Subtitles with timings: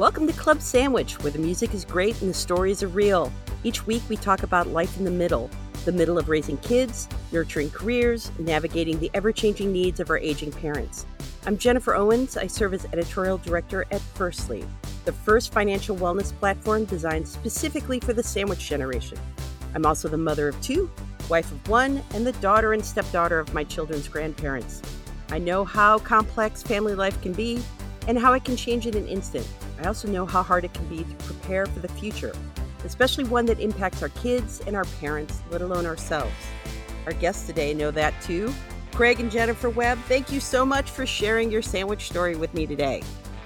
[0.00, 3.30] Welcome to Club Sandwich, where the music is great and the stories are real.
[3.64, 5.50] Each week we talk about life in the middle
[5.84, 10.52] the middle of raising kids, nurturing careers, navigating the ever changing needs of our aging
[10.52, 11.04] parents.
[11.44, 12.38] I'm Jennifer Owens.
[12.38, 14.64] I serve as editorial director at Firstly,
[15.04, 19.18] the first financial wellness platform designed specifically for the sandwich generation.
[19.74, 20.90] I'm also the mother of two,
[21.28, 24.80] wife of one, and the daughter and stepdaughter of my children's grandparents.
[25.28, 27.62] I know how complex family life can be
[28.08, 29.46] and how it can change in an instant.
[29.80, 32.34] I also know how hard it can be to prepare for the future,
[32.84, 36.34] especially one that impacts our kids and our parents, let alone ourselves.
[37.06, 38.52] Our guests today know that too.
[38.92, 42.66] Craig and Jennifer Webb, thank you so much for sharing your sandwich story with me
[42.66, 43.02] today.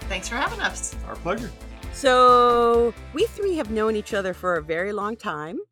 [0.08, 0.96] Thanks for having us.
[1.06, 1.52] Our pleasure.
[1.92, 5.58] So, we three have known each other for a very long time.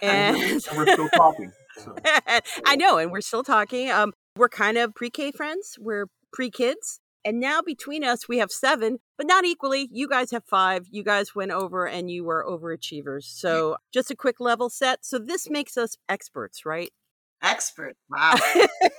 [0.00, 1.52] And, and we're still talking.
[1.76, 1.94] So.
[2.64, 3.90] I know, and we're still talking.
[3.90, 7.00] Um, we're kind of pre K friends, we're pre kids.
[7.28, 9.90] And now between us, we have seven, but not equally.
[9.92, 10.86] You guys have five.
[10.90, 13.24] You guys went over and you were overachievers.
[13.24, 15.04] So just a quick level set.
[15.04, 16.90] So this makes us experts, right?
[17.42, 17.98] Expert.
[18.08, 18.32] Wow.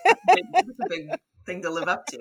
[0.06, 1.10] That's a big
[1.48, 2.20] thing to live up to.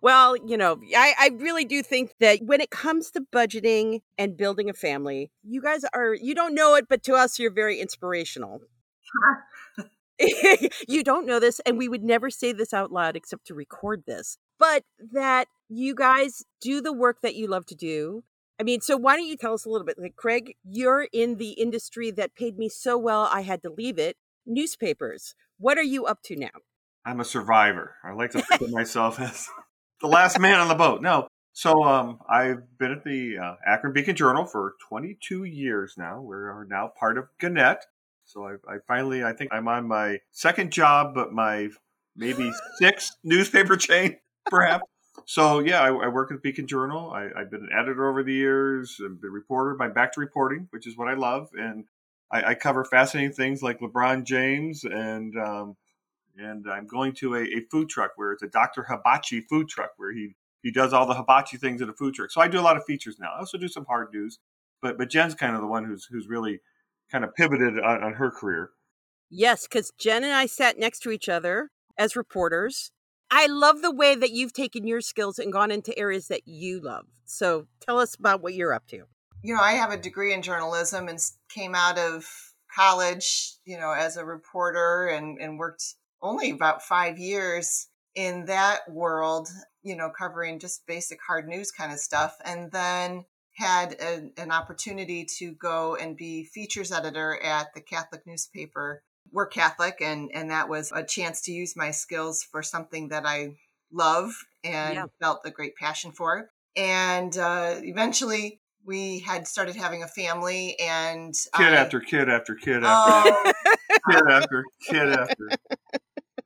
[0.00, 4.36] Well, you know, I, I really do think that when it comes to budgeting and
[4.36, 7.78] building a family, you guys are, you don't know it, but to us, you're very
[7.78, 8.60] inspirational.
[10.88, 14.04] you don't know this, and we would never say this out loud except to record
[14.06, 18.24] this but that you guys do the work that you love to do.
[18.58, 19.98] I mean, so why don't you tell us a little bit?
[19.98, 23.98] Like, Craig, you're in the industry that paid me so well, I had to leave
[23.98, 24.16] it.
[24.46, 25.34] Newspapers.
[25.58, 26.50] What are you up to now?
[27.04, 27.96] I'm a survivor.
[28.04, 29.48] I like to think of myself as
[30.00, 31.02] the last man on the boat.
[31.02, 31.26] No.
[31.52, 36.20] So um, I've been at the uh, Akron Beacon Journal for 22 years now.
[36.20, 37.84] We are now part of Gannett.
[38.24, 41.68] So I, I finally, I think I'm on my second job, but my
[42.16, 44.16] maybe sixth newspaper chain
[44.46, 44.84] perhaps.
[45.26, 47.10] So yeah, I, I, work at Beacon Journal.
[47.10, 49.76] I, have been an editor over the years, I've been a reporter.
[49.80, 51.84] I'm back to reporting, which is what I love, and
[52.30, 55.76] I, I cover fascinating things like LeBron James, and um,
[56.36, 58.82] and I'm going to a, a, food truck where it's a Dr.
[58.82, 62.30] Hibachi food truck where he he does all the hibachi things at a food truck.
[62.30, 63.32] So I do a lot of features now.
[63.34, 64.38] I also do some hard news,
[64.82, 66.60] but but Jen's kind of the one who's who's really
[67.10, 68.70] kind of pivoted on, on her career.
[69.30, 72.90] Yes, because Jen and I sat next to each other as reporters
[73.36, 76.80] I love the way that you've taken your skills and gone into areas that you
[76.80, 77.06] love.
[77.24, 79.06] So tell us about what you're up to.
[79.42, 81.18] You know, I have a degree in journalism and
[81.52, 82.24] came out of
[82.72, 85.82] college, you know, as a reporter and, and worked
[86.22, 89.48] only about five years in that world,
[89.82, 92.36] you know, covering just basic hard news kind of stuff.
[92.44, 93.24] And then
[93.56, 99.02] had a, an opportunity to go and be features editor at the Catholic newspaper
[99.34, 103.26] we're Catholic, and and that was a chance to use my skills for something that
[103.26, 103.56] I
[103.92, 105.06] love and yeah.
[105.20, 106.50] felt a great passion for.
[106.76, 112.54] And uh, eventually, we had started having a family, and kid I, after kid after
[112.54, 113.52] kid after oh,
[114.10, 115.48] kid after kid after.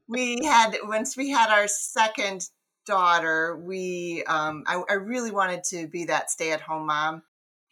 [0.08, 2.48] We had once we had our second
[2.86, 7.22] daughter, we um, I, I really wanted to be that stay at home mom.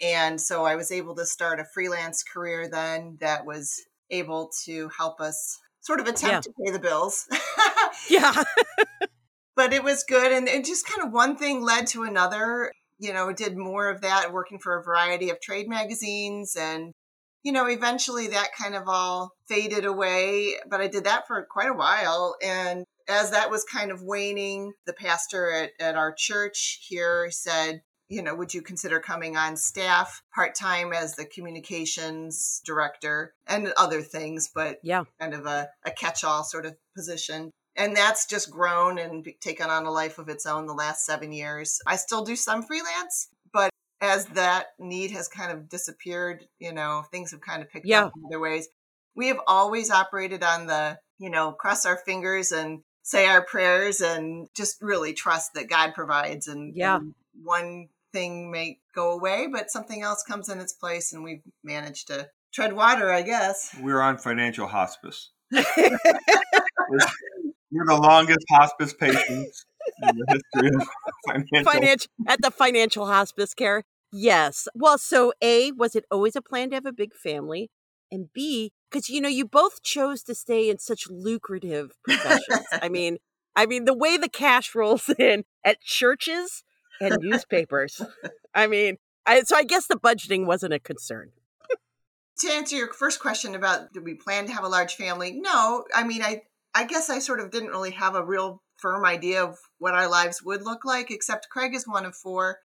[0.03, 4.90] And so I was able to start a freelance career then that was able to
[4.96, 6.40] help us sort of attempt yeah.
[6.40, 7.26] to pay the bills.
[8.10, 8.32] yeah.
[9.56, 10.32] but it was good.
[10.32, 12.72] And, and just kind of one thing led to another.
[12.98, 16.56] You know, did more of that working for a variety of trade magazines.
[16.58, 16.92] And,
[17.42, 20.54] you know, eventually that kind of all faded away.
[20.68, 22.36] But I did that for quite a while.
[22.42, 27.82] And as that was kind of waning, the pastor at, at our church here said,
[28.08, 33.72] you know, would you consider coming on staff part time as the communications director and
[33.76, 37.50] other things, but yeah, kind of a, a catch all sort of position.
[37.76, 41.32] And that's just grown and taken on a life of its own the last seven
[41.32, 41.80] years.
[41.86, 47.04] I still do some freelance, but as that need has kind of disappeared, you know,
[47.10, 48.06] things have kind of picked yeah.
[48.06, 48.68] up in other ways.
[49.14, 54.00] We have always operated on the, you know, cross our fingers and say our prayers
[54.00, 56.96] and just really trust that God provides and, yeah.
[56.96, 61.42] And one thing may go away, but something else comes in its place, and we've
[61.63, 63.77] managed to tread water, I guess.
[63.83, 65.30] We're on financial hospice.
[65.53, 65.60] we're,
[67.71, 69.66] the longest hospice patients
[70.03, 70.89] in the history of
[71.27, 71.72] financial.
[71.72, 73.84] financial at the financial hospice care.
[74.13, 74.66] Yes.
[74.74, 77.71] Well, so A, was it always a plan to have a big family?
[78.10, 82.66] And B, because you know, you both chose to stay in such lucrative professions.
[82.83, 83.19] I mean,
[83.54, 86.65] I mean, the way the cash rolls in at churches,
[87.01, 88.01] and newspapers.
[88.54, 88.97] I mean,
[89.27, 91.31] I, so I guess the budgeting wasn't a concern.
[92.39, 95.33] to answer your first question about did we plan to have a large family?
[95.33, 96.43] No, I mean, I
[96.75, 100.09] I guess I sort of didn't really have a real firm idea of what our
[100.09, 101.10] lives would look like.
[101.10, 102.59] Except Craig is one of four,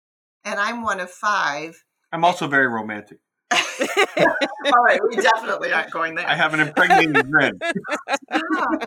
[0.44, 1.84] and I'm one of five.
[2.12, 3.18] I'm also very romantic.
[3.50, 6.26] All right, we definitely aren't going there.
[6.26, 7.58] I have an impregnating grin.
[8.30, 8.86] Yeah.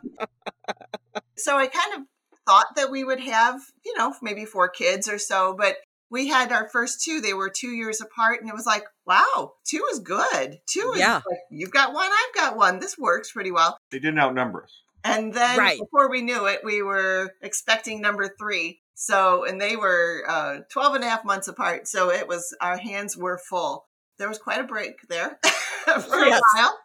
[1.37, 2.01] so I kind of
[2.51, 5.75] thought that we would have, you know, maybe four kids or so, but
[6.09, 7.21] we had our first two.
[7.21, 10.59] They were two years apart, and it was like, wow, two is good.
[10.67, 11.15] Two is Yeah.
[11.25, 12.79] like, you've got one, I've got one.
[12.79, 13.77] This works pretty well.
[13.91, 14.81] They didn't outnumber us.
[15.05, 15.79] And then Right.
[15.79, 18.81] before we knew it, we were expecting number three.
[18.95, 21.87] So, and they were uh, 12 and a half months apart.
[21.87, 23.85] So it was, our hands were full.
[24.19, 25.39] There was quite a break there
[25.85, 26.41] for Yes.
[26.41, 26.77] a while.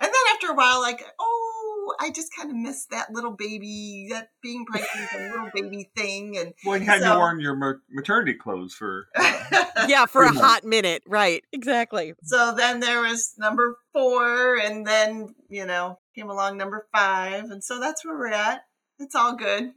[0.00, 1.51] And then after a while, like, oh,
[2.00, 6.36] I just kind of missed that little baby, that being pregnant, a little baby thing.
[6.38, 7.56] And Well, you hadn't So- worn your
[7.90, 9.06] maternity clothes for.
[9.16, 11.02] Uh, yeah, for a Pretty hot minute.
[11.06, 11.44] Right.
[11.52, 12.14] Exactly.
[12.24, 17.44] so then there was number four, and then, you know, came along number five.
[17.50, 18.62] And so that's where we're at.
[18.98, 19.72] It's all good.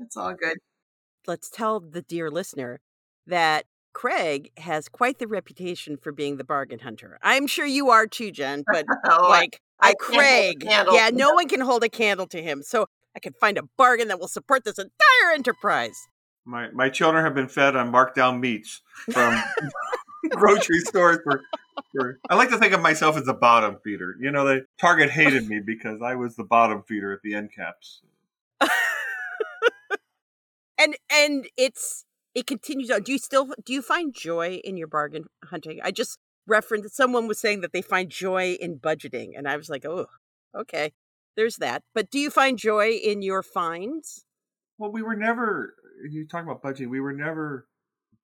[0.00, 0.58] It's all good.
[1.26, 2.80] Let's tell the dear listener
[3.26, 3.64] that
[3.94, 7.18] Craig has quite the reputation for being the bargain hunter.
[7.22, 11.10] I'm sure you are too, Jen, but Oh, like I can't hold a Craig, yeah,
[11.12, 12.62] no one can hold a candle to him.
[12.62, 12.86] So
[13.16, 15.96] I can find a bargain that will support this entire enterprise.
[16.44, 19.42] My my children have been fed on markdown meats from
[20.30, 21.42] grocery stores for,
[21.92, 22.18] for.
[22.28, 24.16] I like to think of myself as the bottom feeder.
[24.20, 27.50] You know, the Target hated me because I was the bottom feeder at the end
[27.54, 28.02] caps.
[30.78, 32.04] and and it's
[32.34, 33.02] it continues on.
[33.02, 35.80] Do you still do you find joy in your bargain hunting?
[35.82, 39.68] I just referenced someone was saying that they find joy in budgeting, and I was
[39.68, 40.06] like, oh,
[40.54, 40.92] okay,
[41.36, 41.82] there's that.
[41.94, 44.24] But do you find joy in your finds?
[44.78, 45.74] Well, we were never.
[46.10, 46.90] You talk about budgeting.
[46.90, 47.66] We were never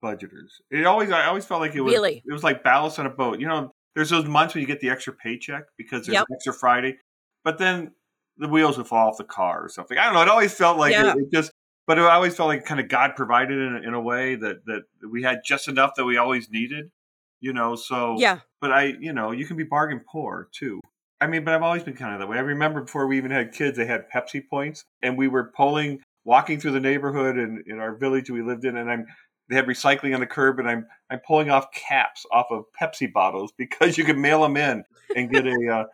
[0.03, 0.49] budgeters.
[0.71, 1.11] It always.
[1.11, 1.93] I always felt like it was.
[1.93, 2.23] Really?
[2.27, 3.41] It was like ballast on a boat.
[3.41, 6.27] You know, there's those months when you get the extra paycheck because there's Yep.
[6.29, 6.99] an extra Friday,
[7.45, 7.93] but then
[8.37, 9.99] the wheels would fall off the car or something.
[9.99, 10.23] I don't know.
[10.23, 11.13] It always felt like Yeah.
[11.13, 11.53] it, it just.
[11.87, 14.83] But it always felt like kind of God provided in, in a way that that
[15.11, 16.93] we had just enough that we always needed.
[17.41, 20.81] You know, so Yeah, but I, you know, you can be bargain poor too.
[21.21, 22.39] I mean, but I've always been kind of that way.
[22.39, 26.01] I remember before we even had kids, they had Pepsi points, and we were pulling,
[26.25, 29.07] walking through the neighborhood in, in our village we lived in, and I'm
[29.51, 33.13] they had recycling on the curb, and I'm I'm pulling off caps off of Pepsi
[33.13, 34.85] bottles because you can mail them in
[35.15, 35.69] and get a.
[35.73, 35.85] Uh,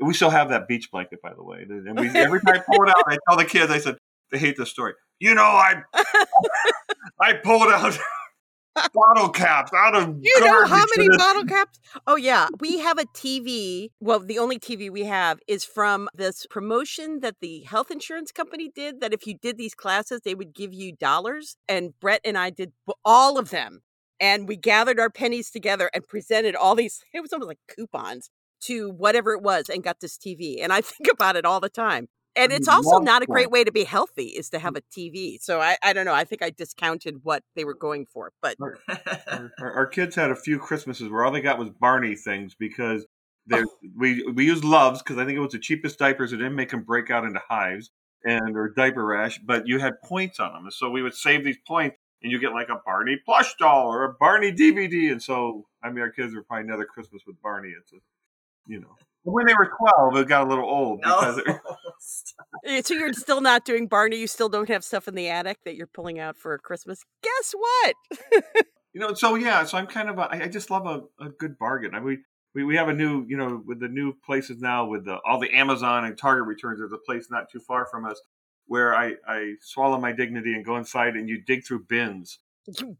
[0.00, 2.82] we still have that beach blanket, by the way, and we every time I pull
[2.84, 3.96] it out, I tell the kids, I said
[4.30, 4.94] they hate this story.
[5.20, 5.82] You know, I
[7.20, 7.98] I pulled out
[8.92, 11.80] bottle caps out of you know how many bottle caps?
[12.06, 13.90] Oh yeah, we have a TV.
[14.00, 18.70] Well, the only TV we have is from this promotion that the health insurance company
[18.74, 19.00] did.
[19.00, 21.56] That if you did these classes, they would give you dollars.
[21.68, 22.72] And Brett and I did
[23.04, 23.82] all of them,
[24.20, 27.02] and we gathered our pennies together and presented all these.
[27.14, 28.30] It was almost like coupons
[28.62, 30.62] to whatever it was, and got this TV.
[30.62, 32.08] And I think about it all the time.
[32.34, 34.78] And it's also not a great way to be healthy is to have mm.
[34.78, 35.40] a TV.
[35.40, 36.14] So I, I don't know.
[36.14, 38.78] I think I discounted what they were going for, but our,
[39.60, 43.06] our, our kids had a few Christmases where all they got was Barney things because
[43.46, 43.66] they Oh.
[43.96, 46.32] we we used Luvs because I think it was the cheapest diapers.
[46.32, 47.90] It didn't make them break out into hives
[48.24, 51.44] and or diaper rash, but you had points on them, and so we would save
[51.44, 55.10] these points, and you get like a Barney plush doll or a Barney DVD.
[55.10, 57.72] And so I mean, our kids were probably another Christmas with Barney.
[57.78, 57.96] It's a
[58.66, 58.96] you know.
[59.24, 61.42] But when they were twelve, it got a little old because No.
[61.54, 61.60] it,
[62.64, 64.16] Eh, So you're still not doing Barney.
[64.16, 67.02] You still don't have stuff in the attic that you're pulling out for Christmas.
[67.22, 67.94] Guess what?
[68.94, 71.30] you know so yeah so i'm kind of a, I, I just love a, a
[71.30, 72.22] good bargain I mean,
[72.54, 75.40] we, we have a new you know with the new places now with the, all
[75.40, 78.20] the amazon and target returns there's a place not too far from us
[78.66, 82.40] where i i swallow my dignity and go inside and you dig through bins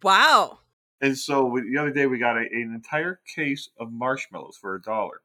[0.02, 0.60] Wow.
[1.02, 4.74] and so we, the other day we got a, an entire case of marshmallows for
[4.74, 5.20] a dollar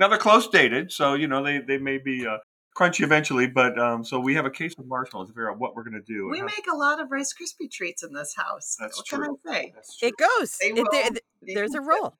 [0.00, 2.38] now they're close dated so you know they they may be uh,
[2.76, 5.76] crunchy eventually but um so we have a case of marshmallows to figure out what
[5.76, 8.76] we're going to do we make a lot of Rice Krispie treats in this house.
[8.80, 9.38] That's what true.
[9.46, 10.06] can I say?
[10.08, 10.56] It goes.
[10.58, 11.10] They It- will there-
[11.42, 11.86] there's a consistent.
[11.86, 12.14] roll.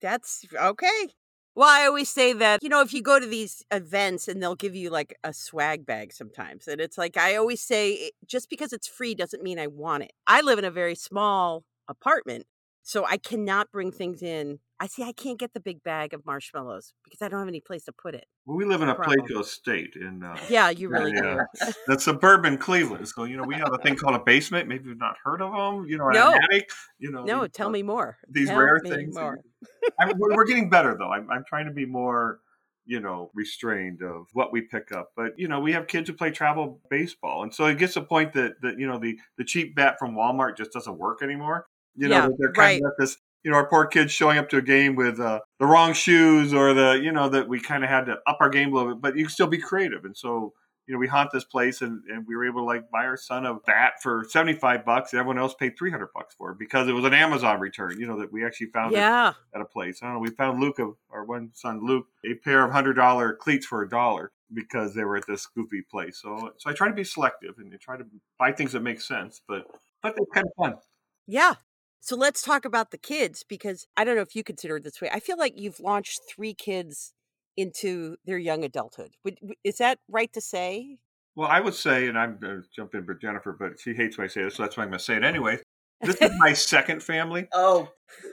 [0.00, 1.08] That's okay.
[1.54, 4.54] Well, I always say that, you know, if you go to these events and they'll
[4.54, 6.68] give you like a swag bag sometimes.
[6.68, 10.12] And it's like, I always say, just because it's free doesn't mean I want it.
[10.26, 12.46] I live in a very small apartment,
[12.88, 14.60] so I cannot bring things in.
[14.80, 17.60] I see, I can't get the big bag of marshmallows because I don't have any
[17.60, 18.24] place to put it.
[18.46, 19.18] well, we live in a Problem.
[19.26, 21.40] Plato state in uh, Yeah, you really Yeah.
[21.66, 21.72] do.
[21.86, 23.06] the suburban Cleveland.
[23.08, 24.68] So you know we have a thing called a basement.
[24.68, 25.86] Maybe you've not heard of them.
[25.86, 26.32] You know, No.
[26.32, 26.70] an attic.
[26.98, 28.16] You know, No, these, tell uh, me more.
[28.30, 29.14] these Tell rare things.
[29.14, 29.38] more.
[30.00, 31.10] I'm, we're, we're getting better though.
[31.10, 32.38] I'm, I'm trying to be more,
[32.86, 35.10] you know, restrained of what we pick up.
[35.14, 38.00] But you know, we have kids who play travel baseball, and so it gets to
[38.00, 41.20] the point that that you know the the cheap bat from Walmart just doesn't work
[41.22, 41.66] anymore.
[41.98, 42.82] You know, Yeah, they're kind right.
[42.84, 43.16] of this.
[43.44, 46.52] You know, our poor kids showing up to a game with uh, the wrong shoes,
[46.52, 48.94] or the you know that we kind of had to up our game a little
[48.94, 49.02] bit.
[49.02, 50.54] But you can still be creative, and so
[50.88, 53.18] you know, we haunt this place and, and we were able to like buy our
[53.18, 56.88] son a bat for 75 bucks and everyone else paid 300 bucks for it because
[56.88, 59.34] it was an Amazon return, you know, that we actually found yeah.
[59.54, 60.02] at a place.
[60.02, 60.20] I don't know.
[60.20, 64.32] We found Luke, our one son, Luke, a pair of $100 cleats for a dollar
[64.52, 66.20] because they were at this goofy place.
[66.22, 68.06] So, so I try to be selective and I try to
[68.38, 69.66] buy things that make sense, but,
[70.02, 70.80] but they're kind of fun.
[71.26, 71.56] Yeah.
[72.00, 75.00] So let's talk about the kids because I don't know if you consider it this
[75.00, 75.10] way.
[75.12, 77.12] I feel like you've launched three kids
[77.56, 79.10] into their young adulthood.
[79.64, 80.98] Is that right to say?
[81.34, 84.16] Well, I would say, and I'm going to jump in for Jennifer, but she hates
[84.16, 85.58] when I say this, so that's why I'm going to say it anyway.
[86.00, 87.48] This is my second family.
[87.52, 87.90] Oh.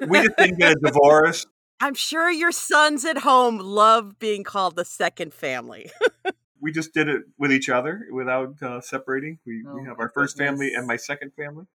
[0.08, 1.46] We just didn't get a divorce.
[1.80, 5.92] I'm sure your sons at home love being called the second family.
[6.62, 9.40] we just did it with each other without uh, separating.
[9.46, 10.52] We, oh, we have our first goodness.
[10.52, 11.66] family and my second family.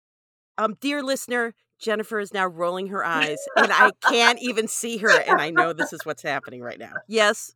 [0.57, 5.11] Um, dear listener, Jennifer is now rolling her eyes, and I can't even see her,
[5.11, 6.93] and I know this is what's happening right now.
[7.09, 7.55] Yes.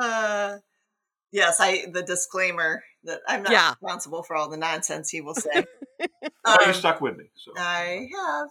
[0.00, 0.56] uh,
[1.30, 3.70] yes, I the disclaimer that I'm not yeah.
[3.70, 5.64] responsible for all the nonsense he will say.
[6.44, 7.24] um, you stuck with me.
[7.34, 7.52] So.
[7.56, 8.48] I have.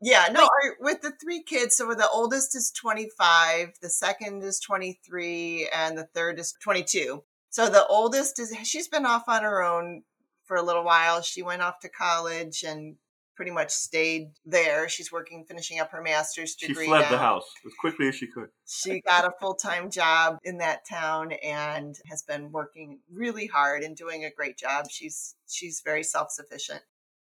[0.00, 4.60] Yeah, no, our, with the three kids, so the oldest is 25, the second is
[4.60, 7.24] 23, and the third is 22.
[7.50, 10.04] So the oldest is, she's been off on her own
[10.44, 11.20] for a little while.
[11.20, 12.96] She went off to college and
[13.38, 14.88] pretty much stayed there.
[14.88, 16.86] She's working, finishing up her master's degree.
[16.86, 17.10] She fled now.
[17.12, 18.48] the house as quickly as she could.
[18.66, 23.84] She got a full time job in that town and has been working really hard
[23.84, 24.86] and doing a great job.
[24.90, 26.80] She's she's very self sufficient.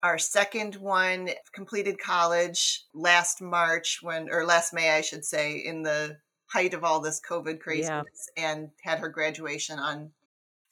[0.04, 5.82] Our second one completed college last March when, or last May, I should say, in
[5.82, 8.52] the height of all this COVID craziness, yeah.
[8.52, 10.12] and had her graduation on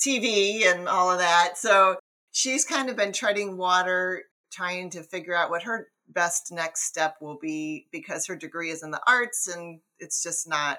[0.00, 1.58] TV and all of that.
[1.58, 1.96] So
[2.30, 4.22] she's kind of been treading water
[4.54, 8.82] trying to figure out what her best next step will be because her degree is
[8.82, 10.78] in the arts and it's just not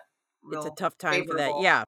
[0.52, 1.84] it's a tough time for that yeah.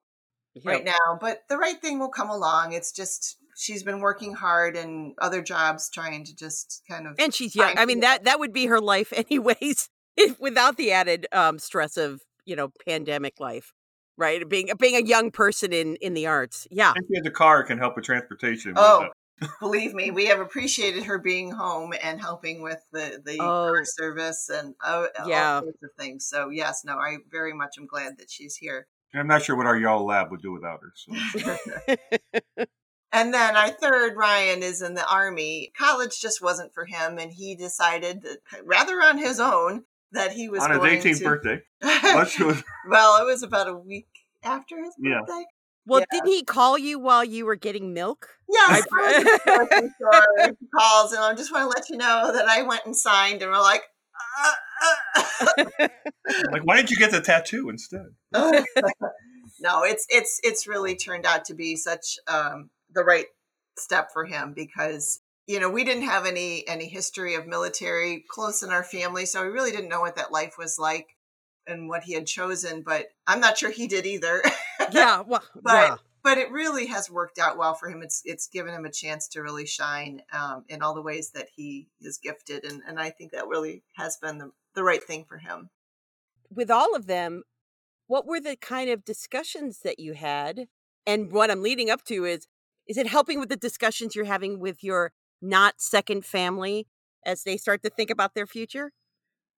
[0.66, 2.74] right now but the right thing will come along.
[2.74, 7.34] It's just she's been working hard and other jobs trying to just kind of and
[7.34, 7.76] she's young.
[7.78, 11.98] i mean that that would be her life anyways if, without the added um, stress
[11.98, 13.74] of you know pandemic life
[14.18, 14.48] right?
[14.50, 16.68] Being being a young person in in the arts.
[16.72, 16.94] Yeah.
[16.96, 19.10] If you have the car can help with transportation oh
[19.60, 23.76] believe me, we have appreciated her being home and helping with the the oh.
[23.84, 25.56] service and uh, yeah.
[25.56, 26.28] all sorts of things.
[26.28, 28.88] So yes, no, I very much am glad that she's here.
[29.14, 30.92] I'm not sure what our y'all lab would do without her.
[30.96, 32.66] So.
[33.12, 35.72] and then our third, Ryan, is in the army.
[35.78, 40.50] College just wasn't for him, and he decided that rather on his own that he
[40.50, 41.24] was on his 18th to...
[41.24, 41.62] birthday.
[42.90, 44.08] well, it was about a week
[44.44, 45.46] after his birthday.
[45.88, 45.92] Yeah.
[45.92, 46.20] Well, yeah.
[46.20, 48.30] did he call you while you were getting milk?
[48.50, 48.86] Yes.
[50.76, 53.52] calls, and I just want to let you know that I went and signed, and
[53.52, 53.84] we're like,
[54.40, 54.52] uh,
[54.82, 55.64] uh.
[56.52, 58.08] like, why didn't you get the tattoo instead?
[58.34, 63.26] no, it's it's it's really turned out to be such um, the right
[63.78, 68.64] step for him because you know we didn't have any any history of military close
[68.64, 71.08] in our family, so we really didn't know what that life was like
[71.66, 72.82] and what he had chosen.
[72.82, 74.42] But I'm not sure he did either.
[74.92, 75.96] Yeah, well, but yeah.
[76.24, 78.02] but it really has worked out well for him.
[78.02, 81.48] It's it's given him a chance to really shine um, in all the ways that
[81.56, 85.26] he is gifted, and and I think that really has been the the right thing
[85.28, 85.70] for him.
[86.50, 87.44] With all of them,
[88.08, 90.68] what were the kind of discussions that you had?
[91.06, 92.48] And what I'm leading up to is
[92.88, 96.88] is it helping with the discussions you're having with your not second family
[97.26, 98.92] as they start to think about their future?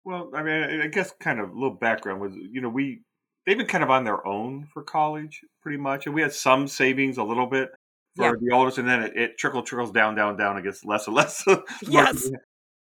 [0.04, 3.02] Well, I mean, I guess kind of a little background was, you know, we
[3.46, 6.68] they've been kind of on their own for college pretty much, and we had some
[6.68, 7.70] savings a little bit
[8.16, 8.34] for yeah.
[8.40, 10.58] the oldest, and then it, it trickle trickles down, down, down.
[10.58, 11.44] It gets less and less.
[11.82, 12.30] yes,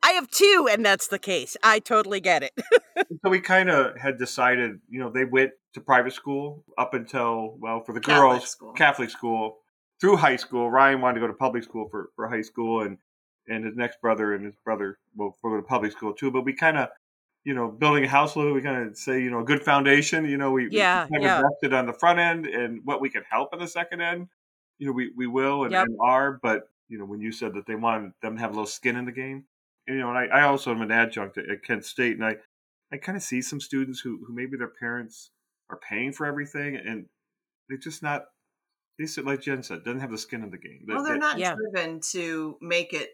[0.01, 1.58] I have two, and that's the case.
[1.63, 2.51] I totally get it.
[3.24, 7.58] so we kind of had decided, you know, they went to private school up until
[7.60, 8.74] well, for the girls, Catholic school.
[8.74, 9.58] Catholic school
[10.00, 10.70] through high school.
[10.70, 12.98] Ryan wanted to go to public school for for high school, and
[13.48, 16.32] and his next brother and his brother will go to public school too.
[16.32, 16.89] But we kind of
[17.50, 20.24] you know, building a house little, we kind of say, you know, a good foundation.
[20.25, 21.38] You know, we, yeah, we kind yeah.
[21.38, 24.27] invested on the front end and what we can help in the second end.
[24.77, 25.88] You know, we, we will and, yep.
[25.88, 28.53] and, are, but you know, when you said that they wanted them to have a
[28.53, 29.46] little skin in the game,
[29.88, 32.24] and, you know, and I, I also am an adjunct at, at Kent State, and
[32.24, 32.36] I,
[32.94, 35.32] I kind of see some students who, who maybe their parents
[35.72, 37.08] are paying for everything, and
[37.68, 38.25] they're just not.
[39.00, 40.86] They said, like Jen said, doesn't have the skin in the game.
[40.88, 41.56] Well, they're not yeah.
[41.56, 43.10] driven to make it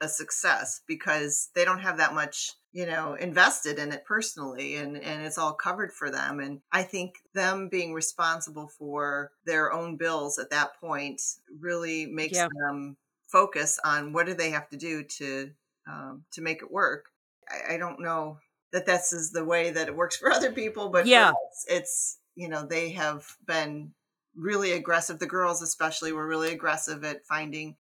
[0.00, 4.96] a success because they don't have that much you know invested in it personally and
[4.96, 9.96] and it's all covered for them and i think them being responsible for their own
[9.96, 11.20] bills at that point
[11.60, 12.48] really makes yeah.
[12.60, 15.50] them focus on what do they have to do to
[15.86, 17.06] um, to make it work
[17.48, 18.38] I, I don't know
[18.72, 22.18] that this is the way that it works for other people but yeah us, it's
[22.36, 23.92] you know they have been
[24.38, 25.18] really aggressive.
[25.18, 27.76] The girls, especially, were really aggressive at finding,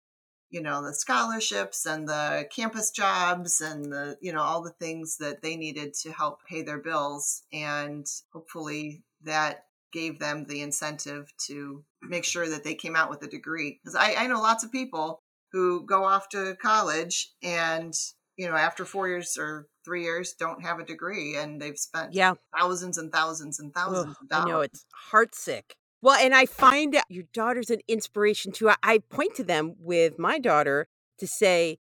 [0.53, 5.17] you know, the scholarships and the campus jobs and the, you know, all the things
[5.17, 7.43] that they needed to help pay their bills.
[7.53, 13.23] And hopefully that gave them the incentive to make sure that they came out with
[13.23, 13.81] a degree.
[13.83, 17.95] Because I, I know lots of people who go off to college and
[18.37, 22.15] you know after four years or three years don't have a degree and they've spent
[22.15, 22.35] Yeah.
[22.59, 24.47] thousands and thousands and thousands Ugh, of dollars.
[24.47, 25.73] I know it's heartsick.
[26.03, 28.69] Well, and I find your daughter's an inspiration too.
[28.69, 31.79] I, I point to them with my daughter to say,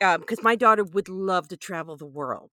[0.00, 2.50] um, because my daughter would love to travel the world,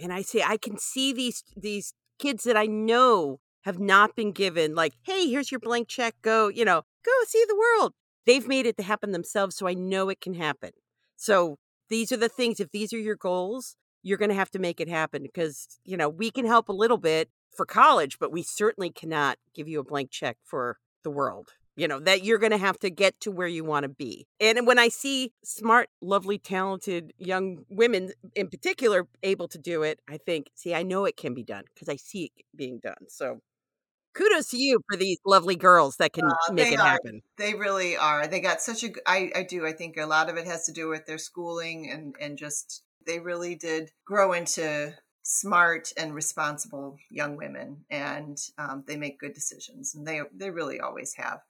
[0.00, 4.32] and I say I can see these these kids that I know have not been
[4.32, 7.92] given like, hey, here's your blank check, go, you know, go see the world.
[8.24, 10.70] They've made it to happen themselves, so I know it can happen.
[11.16, 11.58] So
[11.90, 12.58] these are the things.
[12.58, 15.96] If these are your goals, you're going to have to make it happen because you
[15.96, 19.80] know we can help a little bit for college, but we certainly cannot give you
[19.80, 21.50] a blank check for the world.
[21.78, 24.26] You know, that you're going to have to get to where you want to be.
[24.40, 30.00] And when I see smart, lovely, talented young women in particular able to do it,
[30.08, 33.08] I think, see, I know it can be done because I see it being done.
[33.08, 33.40] So
[34.14, 36.86] kudos to you for these lovely girls that can Uh, make it are.
[36.86, 37.22] happen.
[37.36, 38.26] They really are.
[38.26, 38.92] They got such a.
[39.06, 39.66] I I do.
[39.66, 42.82] I think a lot of it has to do with their schooling and and just
[43.06, 44.94] they really did grow into
[45.28, 50.78] smart and responsible young women, and um, they make good decisions, and they they really
[50.78, 51.40] always have.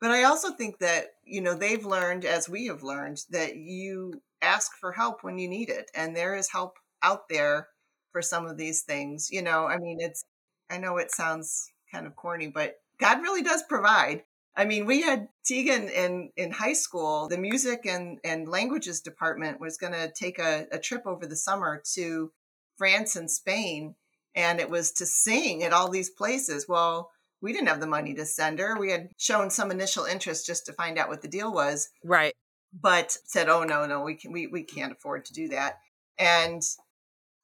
[0.00, 4.20] But I also think that you know they've learned, as we have learned, that you
[4.42, 7.68] ask for help when you need it, and there is help out there
[8.10, 9.28] for some of these things.
[9.30, 10.24] You know, I mean, it's.
[10.68, 14.24] I know it sounds kind of corny, but God really does provide.
[14.56, 19.60] I mean, we had Tegan in, in high school, the music and, and languages department
[19.60, 22.30] was going to take a, a trip over the summer to
[22.76, 23.94] France and Spain,
[24.34, 26.66] and it was to sing at all these places.
[26.68, 27.10] Well,
[27.40, 28.78] we didn't have the money to send her.
[28.78, 32.34] We had shown some initial interest just to find out what the deal was Right.
[32.72, 35.78] but said, "Oh no, no, we can we we can't afford to do that."
[36.18, 36.62] And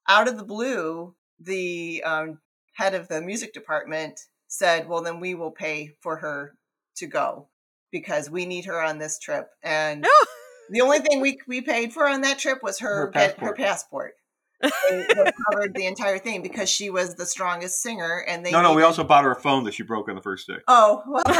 [0.07, 2.39] out of the blue, the um,
[2.73, 6.55] head of the music department said, "Well, then we will pay for her
[6.97, 7.49] to go
[7.91, 10.09] because we need her on this trip." And No.
[10.69, 13.53] the only thing we we paid for on that trip was her Her get- her
[13.53, 14.13] passport.
[14.61, 14.73] Passport.
[14.89, 18.61] They- they covered the entire thing because she was the strongest singer, and they no,
[18.61, 20.57] no, we needed- also bought her a phone that she broke on the first day.
[20.67, 21.23] Oh, well,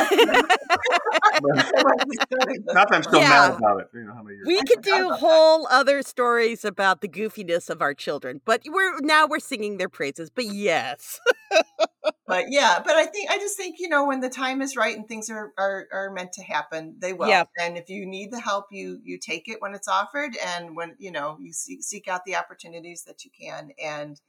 [1.42, 3.30] Not that I'm still Yeah.
[3.30, 3.88] mad about it.
[3.94, 4.48] You know how many years.
[4.48, 5.20] We could do about that.
[5.20, 9.90] whole other stories about the goofiness of our children, but we're now we're singing their
[9.90, 10.30] praises.
[10.30, 11.20] But yes,
[12.30, 14.98] but yeah but i think i just think you know when the time is right
[14.98, 17.44] and things are are, are meant to happen they will Yeah.
[17.60, 20.96] and if you need the help you you take it when it's offered and when
[21.00, 24.22] you know you seek, seek out the opportunities that you can and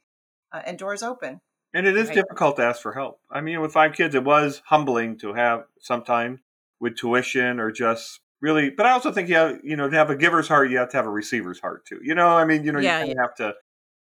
[0.53, 1.41] uh, and doors open
[1.73, 2.11] And it is Right.
[2.11, 3.21] difficult to ask for help.
[3.29, 6.41] I mean, with five kids, it was humbling to have sometime
[6.79, 8.69] with tuition or just really.
[8.69, 10.89] But I also think you have, you know, to have a giver's heart, you have
[10.89, 11.99] to have a receiver's heart too.
[12.03, 13.53] You know, I mean, you know, Yeah, you kinda have to,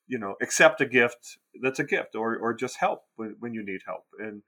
[0.08, 3.64] you know, accept a gift that's a gift, or or just help when, when you
[3.66, 4.06] need help.
[4.20, 4.42] And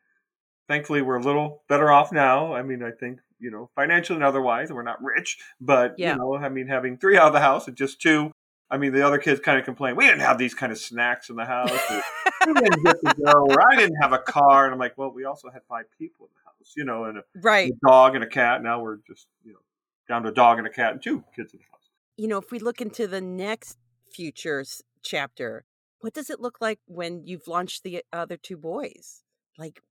[0.68, 2.54] thankfully, we're a little better off now.
[2.54, 6.14] I mean, I think you know, financially and otherwise, we're not rich, but Yeah.
[6.14, 8.32] you know, I mean, having three out of the house and just two.
[8.72, 11.30] I mean, the other kids kind of complain, we didn't have these kind of snacks
[11.30, 11.72] in the house.
[11.72, 12.04] or,
[12.48, 14.66] we didn't get to go, or I didn't have a car.
[14.66, 17.18] And I'm like, well, we also had five people in the house, you know, and
[17.18, 17.72] a, right.
[17.72, 18.62] a dog and a cat.
[18.62, 19.60] Now we're just, you know,
[20.08, 21.90] down to a dog and a cat and two kids in the house.
[22.18, 23.78] You know, if we look into the next
[24.12, 25.66] futures chapter,
[26.02, 29.24] what does it look like when you've launched the other two boys?
[29.58, 29.82] Like,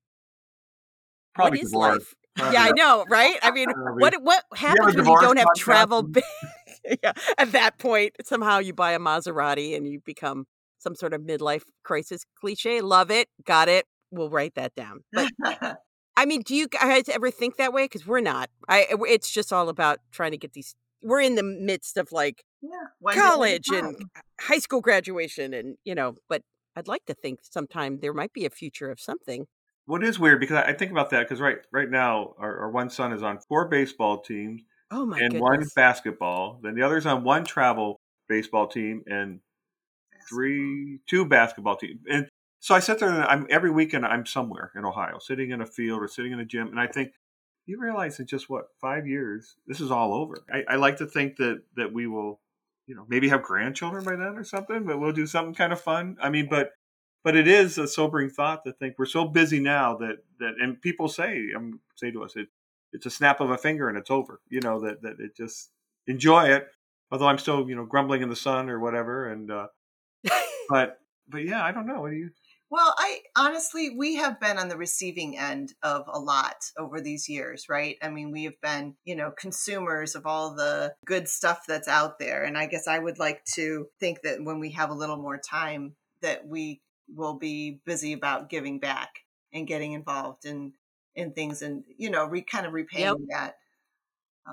[1.35, 1.99] Probably what is divorced.
[1.99, 2.15] life?
[2.37, 3.39] Probably- Yeah, I know, right?
[3.43, 6.09] I mean, Probably- what what happens when you don't have travel?
[7.03, 10.47] yeah, at that point, somehow you buy a Maserati and you become
[10.79, 12.81] some sort of midlife crisis cliche.
[12.81, 13.87] Love it, got it.
[14.11, 15.01] We'll write that down.
[15.13, 15.31] But
[16.17, 17.85] I mean, do you guys ever think that way?
[17.85, 18.51] Because we're not.
[18.69, 18.87] I.
[19.09, 20.75] It's just all about trying to get these.
[21.03, 23.97] We're in the midst of like yeah one day at a college and
[24.41, 26.15] high school graduation, and you know.
[26.29, 26.43] But
[26.77, 29.47] I'd like to think sometime there might be a future of something.
[29.87, 32.71] What is weird because I I think about that because right right now our, our
[32.71, 35.41] one son is on four baseball teams Oh my and goodness!
[35.43, 36.61] one basketball.
[36.63, 39.41] Then the other's on one travel baseball team and
[40.29, 42.01] three two basketball teams.
[42.11, 42.29] And
[42.61, 45.67] so I sit there and I'm every weekend I'm somewhere in Ohio, sitting in a
[45.67, 47.13] field or sitting in a gym, and I think
[47.69, 50.43] you realize in just what five years this is all over.
[50.53, 52.41] I, I like to think that that we will,
[52.87, 55.81] you know, maybe have grandchildren by then or something, but we'll do something kind of
[55.81, 56.17] fun.
[56.21, 56.73] I mean, but
[57.23, 60.81] but it is a sobering thought to think we're so busy now that that and
[60.81, 62.49] people say um, say to us it
[62.93, 64.41] it's a snap of a finger and it's over.
[64.49, 65.71] You know that that it just
[66.07, 66.69] enjoy it.
[67.11, 69.67] Although I'm still you know grumbling in the sun or whatever, and uh,
[70.71, 72.01] but but yeah, I don't know.
[72.01, 72.31] What do you?
[72.71, 77.29] Well, I honestly, we have been on the receiving end of a lot over these
[77.29, 77.97] years, right?
[78.03, 82.19] I mean, we have been, you know, consumers of all the good stuff that's out
[82.19, 82.45] there.
[82.45, 85.39] And I guess I would like to think that when we have a little more
[85.39, 89.11] time, that we will be busy about giving back
[89.53, 90.75] and getting involved in
[91.15, 93.17] in things and you know re kind of repaying yep.
[93.31, 93.55] that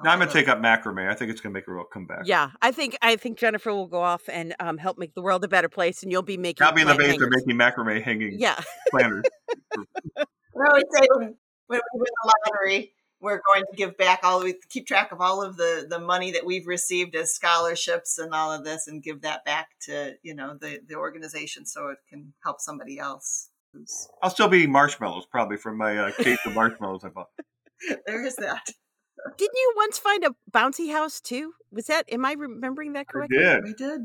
[0.04, 1.10] now I'm gonna take up macrame.
[1.10, 2.24] I think it's gonna make a real comeback.
[2.26, 5.44] Yeah, I think I think Jennifer will go off and um, help make the world
[5.44, 6.66] a better place, and you'll be making.
[6.66, 8.40] I'll be in the basement making macrame hanging.
[8.40, 9.26] Yeah, planners.
[9.78, 11.36] I would say when,
[11.68, 15.22] when we win the lottery, we're going to give back all we keep track of
[15.22, 19.04] all of the the money that we've received as scholarships and all of this, and
[19.04, 23.50] give that back to you know the the organization so it can help somebody else.
[24.22, 27.28] I'll still be marshmallows probably from my uh, case of marshmallows I bought.
[28.06, 28.70] there is that.
[29.38, 31.54] Didn't you once find a bouncy house too?
[31.72, 32.06] Was that?
[32.12, 33.40] Am I remembering that correctly?
[33.40, 33.60] Yeah.
[33.64, 34.02] We did.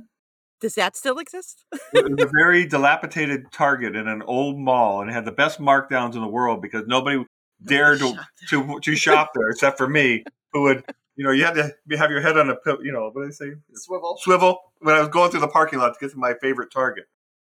[0.61, 1.65] Does that still exist?
[1.95, 5.59] it was a very dilapidated Target in an old mall, and it had the best
[5.59, 7.25] markdowns in the world because nobody
[7.65, 8.15] dared to,
[8.49, 10.85] to, to shop there except for me, who would
[11.17, 13.33] you know you had to have your head on a you know what did I
[13.33, 16.35] say swivel swivel when I was going through the parking lot to get to my
[16.41, 17.05] favorite Target.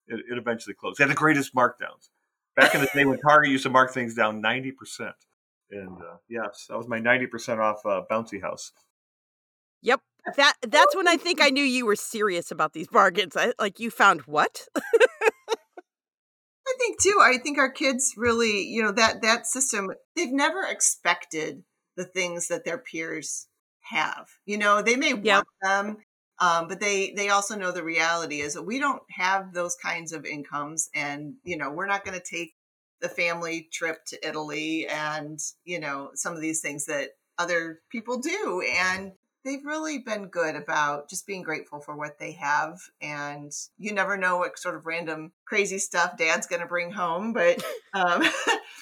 [0.07, 0.99] It, it eventually closed.
[0.99, 2.11] They had the greatest markdowns
[2.57, 5.15] back in the day when Target used to mark things down ninety percent.
[5.71, 8.73] And uh, yes, that was my ninety percent off uh, bouncy house.
[9.83, 10.01] Yep,
[10.37, 13.37] that that's when I think I knew you were serious about these bargains.
[13.37, 14.67] I, like you found what?
[14.77, 17.19] I think too.
[17.21, 19.91] I think our kids really, you know, that that system.
[20.17, 21.63] They've never expected
[21.97, 23.47] the things that their peers
[23.91, 24.29] have.
[24.45, 25.45] You know, they may yep.
[25.45, 25.97] want them,
[26.41, 30.13] um, but they they also know the reality is that we don't have those kinds
[30.13, 32.55] of incomes, and you know, we're not going to take
[33.01, 38.19] the family trip to Italy and, you know, some of these things that other people
[38.19, 38.63] do.
[38.79, 39.13] And
[39.45, 42.79] they've really been good about just being grateful for what they have.
[43.01, 47.33] And you never know what sort of random crazy stuff dad's going to bring home.
[47.33, 47.63] But
[47.95, 48.23] um,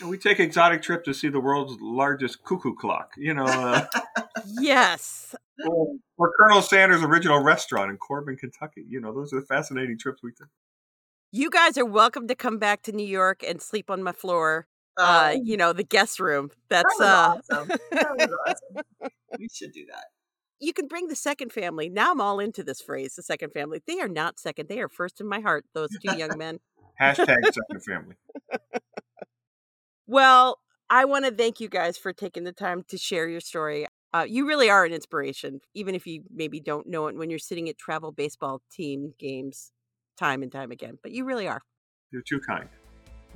[0.04, 3.44] we take exotic trip to see the world's largest cuckoo clock, you know.
[3.44, 3.84] Uh,
[4.60, 5.34] yes.
[5.66, 8.84] Or, or Colonel Sanders' original restaurant in Corbin, Kentucky.
[8.88, 10.48] You know, those are the fascinating trips we take
[11.30, 14.66] you guys are welcome to come back to New York and sleep on my floor.
[14.96, 15.40] Uh, oh.
[15.44, 16.50] you know, the guest room.
[16.68, 17.68] That's that uh awesome.
[17.90, 19.10] That awesome.
[19.38, 20.06] we should do that.
[20.58, 21.88] You can bring the second family.
[21.88, 23.80] Now I'm all into this phrase, the second family.
[23.86, 24.68] They are not second.
[24.68, 26.58] They are first in my heart, those two young men.
[27.00, 28.16] Hashtag second family.
[30.08, 30.58] well,
[30.90, 33.86] I want to thank you guys for taking the time to share your story.
[34.12, 37.38] Uh, you really are an inspiration, even if you maybe don't know it when you're
[37.38, 39.70] sitting at travel baseball team games
[40.18, 41.62] time and time again, but you really are.
[42.10, 42.68] You're too kind.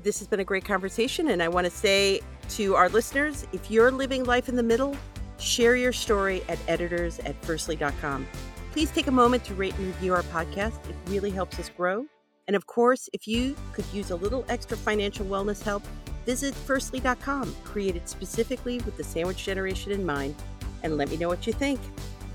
[0.03, 3.71] This has been a great conversation, and I want to say to our listeners if
[3.71, 4.97] you're living life in the middle,
[5.39, 8.27] share your story at editors at firstly.com.
[8.73, 10.89] Please take a moment to rate and review our podcast.
[10.89, 12.07] It really helps us grow.
[12.47, 15.83] And of course, if you could use a little extra financial wellness help,
[16.25, 20.35] visit firstly.com, created specifically with the sandwich generation in mind,
[20.83, 21.81] and let me know what you think.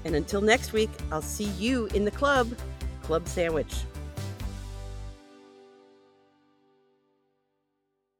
[0.06, 2.56] And until next week, I'll see you in the club,
[3.02, 3.74] Club Sandwich.